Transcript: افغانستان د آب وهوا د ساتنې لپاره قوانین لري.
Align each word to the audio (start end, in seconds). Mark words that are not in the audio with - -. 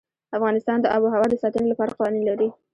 افغانستان 0.37 0.77
د 0.81 0.85
آب 0.95 1.01
وهوا 1.03 1.25
د 1.29 1.35
ساتنې 1.43 1.67
لپاره 1.69 1.95
قوانین 1.97 2.23
لري. 2.29 2.49